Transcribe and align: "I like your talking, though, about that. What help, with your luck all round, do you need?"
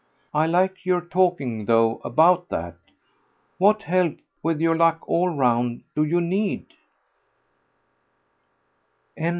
"I 0.33 0.47
like 0.47 0.83
your 0.83 1.01
talking, 1.01 1.65
though, 1.65 2.01
about 2.03 2.49
that. 2.49 2.75
What 3.59 3.83
help, 3.83 4.17
with 4.41 4.59
your 4.59 4.75
luck 4.75 5.07
all 5.07 5.29
round, 5.29 5.83
do 5.95 6.03
you 6.03 6.19
need?" 6.19 6.73